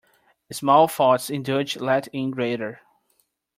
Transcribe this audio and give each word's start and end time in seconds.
Small 0.51 0.87
faults 0.87 1.29
indulged 1.29 1.79
let 1.79 2.07
in 2.07 2.31
greater. 2.31 2.79